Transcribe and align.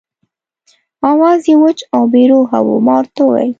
آواز 1.11 1.39
یې 1.49 1.55
وچ 1.63 1.79
او 1.95 2.01
بې 2.11 2.23
روحه 2.31 2.59
و، 2.63 2.67
ما 2.85 2.93
ورته 2.97 3.19
وویل. 3.25 3.49